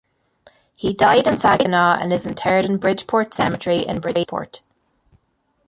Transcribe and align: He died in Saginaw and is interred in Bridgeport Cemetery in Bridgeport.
He 0.75 0.95
died 0.95 1.27
in 1.27 1.37
Saginaw 1.37 1.99
and 2.01 2.11
is 2.11 2.25
interred 2.25 2.65
in 2.65 2.77
Bridgeport 2.79 3.35
Cemetery 3.35 3.81
in 3.85 3.99
Bridgeport. 3.99 4.63